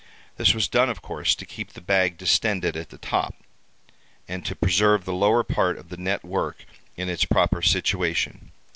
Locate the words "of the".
5.77-5.95